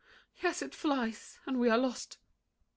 Yes, 0.41 0.63
it 0.63 0.73
flies; 0.73 1.37
and 1.45 1.59
we 1.59 1.69
are 1.69 1.77
lost. 1.77 2.17